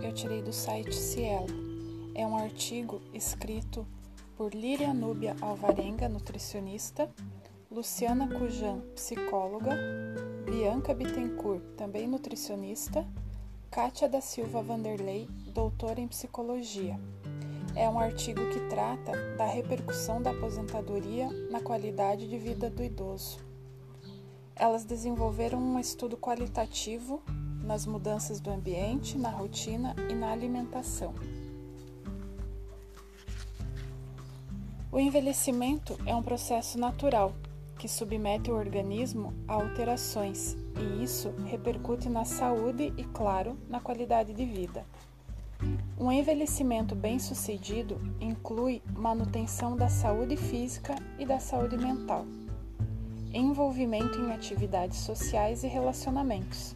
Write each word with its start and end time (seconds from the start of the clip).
retirei 0.00 0.42
do 0.42 0.52
site 0.52 0.92
Cielo. 0.92 1.46
É 2.16 2.26
um 2.26 2.36
artigo 2.36 3.00
escrito 3.14 3.86
por 4.36 4.52
Líria 4.52 4.92
Núbia 4.92 5.36
Alvarenga, 5.40 6.08
nutricionista, 6.08 7.08
Luciana 7.70 8.26
Cujan, 8.26 8.80
psicóloga, 8.96 9.70
Bianca 10.44 10.92
Bittencourt, 10.92 11.62
também 11.76 12.08
nutricionista, 12.08 13.06
Kátia 13.70 14.08
da 14.08 14.20
Silva 14.20 14.62
Vanderlei, 14.62 15.28
doutora 15.54 16.00
em 16.00 16.08
psicologia. 16.08 16.98
É 17.76 17.88
um 17.88 18.00
artigo 18.00 18.40
que 18.50 18.68
trata 18.68 19.12
da 19.36 19.46
repercussão 19.46 20.20
da 20.20 20.32
aposentadoria 20.32 21.30
na 21.52 21.60
qualidade 21.60 22.28
de 22.28 22.36
vida 22.36 22.68
do 22.68 22.82
idoso. 22.82 23.38
Elas 24.56 24.84
desenvolveram 24.84 25.60
um 25.60 25.78
estudo 25.78 26.16
qualitativo 26.16 27.22
nas 27.62 27.86
mudanças 27.86 28.40
do 28.40 28.50
ambiente, 28.50 29.18
na 29.18 29.30
rotina 29.30 29.94
e 30.08 30.14
na 30.14 30.30
alimentação. 30.30 31.14
O 34.90 34.98
envelhecimento 34.98 35.98
é 36.06 36.14
um 36.14 36.22
processo 36.22 36.78
natural 36.78 37.34
que 37.78 37.88
submete 37.88 38.50
o 38.50 38.56
organismo 38.56 39.32
a 39.46 39.54
alterações 39.54 40.56
e 40.80 41.04
isso 41.04 41.30
repercute 41.46 42.08
na 42.08 42.24
saúde 42.24 42.92
e, 42.96 43.04
claro, 43.04 43.56
na 43.68 43.80
qualidade 43.80 44.32
de 44.32 44.44
vida. 44.44 44.84
Um 45.98 46.10
envelhecimento 46.10 46.94
bem-sucedido 46.94 48.00
inclui 48.20 48.82
manutenção 48.96 49.76
da 49.76 49.88
saúde 49.88 50.36
física 50.36 50.94
e 51.18 51.26
da 51.26 51.38
saúde 51.38 51.76
mental 51.76 52.24
envolvimento 53.32 54.18
em 54.18 54.32
atividades 54.32 54.98
sociais 54.98 55.62
e 55.62 55.66
relacionamentos. 55.66 56.74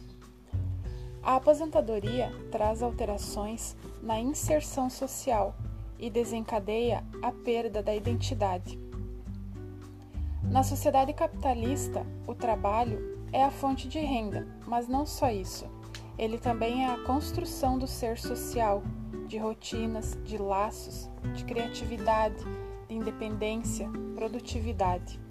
A 1.23 1.37
aposentadoria 1.37 2.33
traz 2.51 2.83
alterações 2.83 3.77
na 4.01 4.19
inserção 4.19 4.89
social 4.89 5.55
e 5.97 6.09
desencadeia 6.09 7.01
a 7.21 7.31
perda 7.31 7.81
da 7.81 7.95
identidade. 7.95 8.77
Na 10.43 10.63
sociedade 10.63 11.13
capitalista, 11.13 12.05
o 12.27 12.35
trabalho 12.35 13.25
é 13.31 13.41
a 13.41 13.49
fonte 13.49 13.87
de 13.87 13.99
renda, 13.99 14.45
mas 14.67 14.89
não 14.89 15.05
só 15.05 15.31
isso. 15.31 15.65
Ele 16.17 16.37
também 16.37 16.83
é 16.83 16.89
a 16.89 17.03
construção 17.05 17.79
do 17.79 17.87
ser 17.87 18.17
social, 18.17 18.83
de 19.25 19.37
rotinas, 19.37 20.17
de 20.25 20.37
laços, 20.37 21.09
de 21.33 21.45
criatividade, 21.45 22.43
de 22.89 22.95
independência, 22.95 23.89
produtividade. 24.13 25.22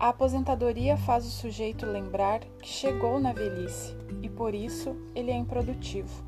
A 0.00 0.08
aposentadoria 0.08 0.96
faz 0.96 1.26
o 1.26 1.30
sujeito 1.30 1.84
lembrar 1.84 2.40
que 2.62 2.66
chegou 2.70 3.20
na 3.20 3.34
velhice 3.34 3.94
e 4.22 4.30
por 4.30 4.54
isso 4.54 4.96
ele 5.14 5.30
é 5.30 5.36
improdutivo. 5.36 6.24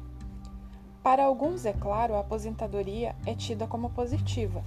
Para 1.03 1.25
alguns, 1.25 1.64
é 1.64 1.73
claro, 1.73 2.14
a 2.14 2.20
aposentadoria 2.20 3.17
é 3.25 3.34
tida 3.34 3.67
como 3.67 3.89
positiva, 3.89 4.62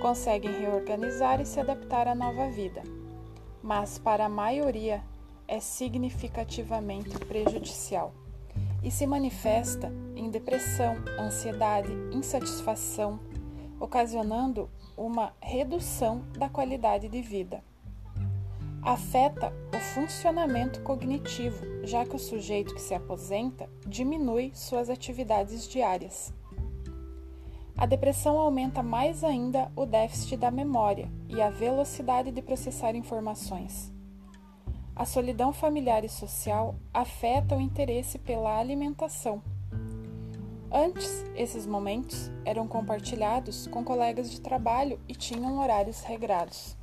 conseguem 0.00 0.52
reorganizar 0.52 1.40
e 1.40 1.44
se 1.44 1.58
adaptar 1.58 2.06
à 2.06 2.14
nova 2.14 2.48
vida. 2.48 2.84
Mas 3.60 3.98
para 3.98 4.26
a 4.26 4.28
maioria 4.28 5.02
é 5.48 5.58
significativamente 5.58 7.18
prejudicial 7.26 8.14
e 8.84 8.88
se 8.88 9.04
manifesta 9.04 9.92
em 10.14 10.30
depressão, 10.30 10.94
ansiedade, 11.18 11.90
insatisfação, 12.12 13.18
ocasionando 13.80 14.70
uma 14.96 15.32
redução 15.40 16.22
da 16.38 16.48
qualidade 16.48 17.08
de 17.08 17.20
vida 17.20 17.60
afeta 18.84 19.50
o 19.74 19.80
funcionamento 19.80 20.82
cognitivo, 20.82 21.64
já 21.84 22.04
que 22.04 22.14
o 22.14 22.18
sujeito 22.18 22.74
que 22.74 22.82
se 22.82 22.94
aposenta 22.94 23.68
diminui 23.86 24.52
suas 24.54 24.90
atividades 24.90 25.66
diárias. 25.66 26.32
A 27.76 27.86
depressão 27.86 28.38
aumenta 28.38 28.82
mais 28.82 29.24
ainda 29.24 29.72
o 29.74 29.86
déficit 29.86 30.36
da 30.36 30.50
memória 30.50 31.10
e 31.28 31.40
a 31.40 31.48
velocidade 31.48 32.30
de 32.30 32.42
processar 32.42 32.94
informações. 32.94 33.92
A 34.94 35.04
solidão 35.04 35.52
familiar 35.52 36.04
e 36.04 36.08
social 36.08 36.76
afeta 36.92 37.56
o 37.56 37.60
interesse 37.60 38.18
pela 38.18 38.58
alimentação. 38.58 39.42
Antes, 40.70 41.24
esses 41.34 41.66
momentos 41.66 42.30
eram 42.44 42.68
compartilhados 42.68 43.66
com 43.66 43.82
colegas 43.82 44.30
de 44.30 44.40
trabalho 44.40 45.00
e 45.08 45.14
tinham 45.14 45.58
horários 45.58 46.02
regrados. 46.02 46.76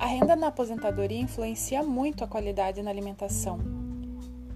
A 0.00 0.06
renda 0.06 0.34
na 0.34 0.46
aposentadoria 0.46 1.20
influencia 1.20 1.82
muito 1.82 2.24
a 2.24 2.26
qualidade 2.26 2.82
na 2.82 2.90
alimentação. 2.90 3.60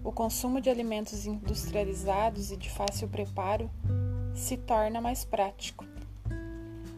O 0.02 0.10
consumo 0.10 0.58
de 0.58 0.70
alimentos 0.70 1.26
industrializados 1.26 2.50
e 2.50 2.56
de 2.56 2.70
fácil 2.70 3.08
preparo 3.08 3.70
se 4.34 4.56
torna 4.56 5.02
mais 5.02 5.22
prático. 5.22 5.84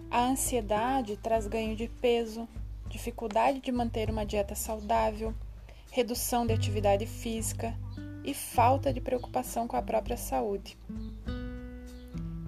A 0.09 0.29
ansiedade 0.29 1.17
traz 1.17 1.49
ganho 1.49 1.75
de 1.75 1.89
peso, 1.89 2.49
dificuldade 2.89 3.59
de 3.59 3.73
manter 3.73 4.09
uma 4.09 4.25
dieta 4.25 4.55
saudável, 4.55 5.35
redução 5.91 6.47
de 6.47 6.53
atividade 6.53 7.05
física 7.05 7.75
e 8.25 8.33
falta 8.33 8.93
de 8.93 9.01
preocupação 9.01 9.67
com 9.67 9.77
a 9.77 9.83
própria 9.83 10.17
saúde. 10.17 10.79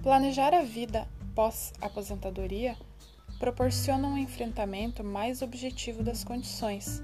Planejar 0.01 0.53
a 0.53 0.61
vida 0.61 1.05
pós-aposentadoria 1.35 2.77
proporciona 3.39 4.05
um 4.05 4.17
enfrentamento 4.17 5.01
mais 5.01 5.41
objetivo 5.41 6.03
das 6.03 6.25
condições. 6.25 7.01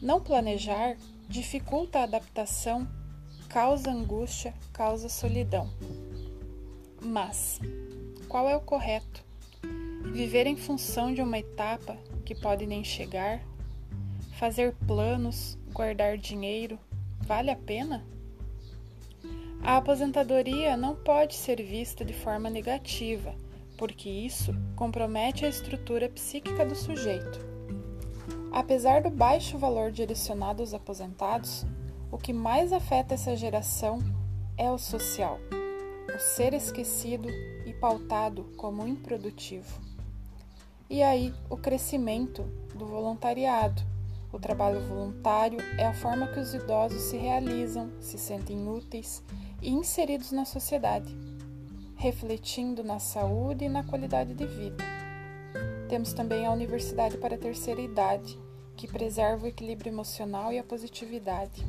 Não 0.00 0.20
planejar 0.20 0.96
dificulta 1.26 2.00
a 2.00 2.02
adaptação, 2.04 2.86
causa 3.48 3.90
angústia, 3.90 4.54
causa 4.72 5.08
solidão. 5.08 5.70
Mas 7.00 7.58
qual 8.28 8.48
é 8.48 8.54
o 8.54 8.60
correto? 8.60 9.24
Viver 10.12 10.46
em 10.46 10.56
função 10.56 11.14
de 11.14 11.22
uma 11.22 11.38
etapa 11.38 11.96
que 12.24 12.34
pode 12.34 12.66
nem 12.66 12.84
chegar? 12.84 13.40
Fazer 14.38 14.74
planos, 14.86 15.58
guardar 15.72 16.18
dinheiro, 16.18 16.78
vale 17.20 17.50
a 17.50 17.56
pena? 17.56 18.04
A 19.62 19.76
aposentadoria 19.76 20.76
não 20.76 20.94
pode 20.96 21.34
ser 21.34 21.62
vista 21.62 22.04
de 22.04 22.14
forma 22.14 22.50
negativa 22.50 23.34
porque 23.80 24.10
isso 24.10 24.54
compromete 24.76 25.46
a 25.46 25.48
estrutura 25.48 26.06
psíquica 26.06 26.66
do 26.66 26.74
sujeito. 26.74 27.40
Apesar 28.52 29.00
do 29.00 29.08
baixo 29.08 29.56
valor 29.56 29.90
direcionado 29.90 30.60
aos 30.60 30.74
aposentados, 30.74 31.64
o 32.12 32.18
que 32.18 32.30
mais 32.30 32.74
afeta 32.74 33.14
essa 33.14 33.34
geração 33.34 33.98
é 34.58 34.70
o 34.70 34.76
social, 34.76 35.38
o 36.14 36.18
ser 36.18 36.52
esquecido 36.52 37.30
e 37.64 37.72
pautado 37.72 38.44
como 38.54 38.86
improdutivo. 38.86 39.80
E 40.90 41.02
aí, 41.02 41.32
o 41.48 41.56
crescimento 41.56 42.42
do 42.74 42.84
voluntariado. 42.84 43.80
O 44.30 44.38
trabalho 44.38 44.86
voluntário 44.88 45.58
é 45.78 45.86
a 45.86 45.94
forma 45.94 46.28
que 46.28 46.38
os 46.38 46.52
idosos 46.52 47.00
se 47.00 47.16
realizam, 47.16 47.90
se 47.98 48.18
sentem 48.18 48.68
úteis 48.68 49.24
e 49.62 49.70
inseridos 49.70 50.32
na 50.32 50.44
sociedade 50.44 51.29
refletindo 52.00 52.82
na 52.82 52.98
saúde 52.98 53.66
e 53.66 53.68
na 53.68 53.84
qualidade 53.84 54.32
de 54.32 54.46
vida. 54.46 54.82
Temos 55.86 56.14
também 56.14 56.46
a 56.46 56.50
Universidade 56.50 57.18
para 57.18 57.34
a 57.34 57.38
Terceira 57.38 57.82
Idade, 57.82 58.38
que 58.74 58.88
preserva 58.88 59.44
o 59.44 59.46
equilíbrio 59.46 59.92
emocional 59.92 60.50
e 60.50 60.58
a 60.58 60.64
positividade. 60.64 61.62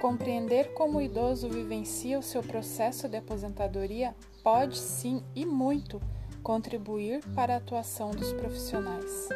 Compreender 0.00 0.74
como 0.74 0.98
o 0.98 1.00
idoso 1.00 1.48
vivencia 1.48 2.18
o 2.18 2.22
seu 2.22 2.42
processo 2.42 3.08
de 3.08 3.16
aposentadoria 3.16 4.12
pode 4.42 4.76
sim 4.76 5.22
e 5.36 5.46
muito 5.46 6.02
contribuir 6.42 7.24
para 7.32 7.54
a 7.54 7.58
atuação 7.58 8.10
dos 8.10 8.32
profissionais. 8.32 9.28